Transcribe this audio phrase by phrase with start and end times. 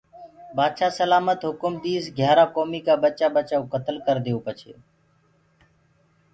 [0.55, 4.71] بآدشآه سلآمت هُڪم ديسي گھِيآرآ ڪوميٚ ڪآ ٻچآ ٻچآ ڪو ڪتل ڪرديئو پڇي